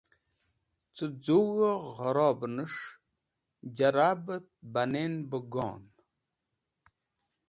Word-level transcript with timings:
Cẽ 0.95 1.11
z̃ug̃hẽ 1.23 1.81
gẽrobnẽvẽs̃h 1.95 2.87
j̃rabet 3.75 4.45
banẽn 4.73 5.13
be 5.29 5.39
gok̃ht. 5.51 5.95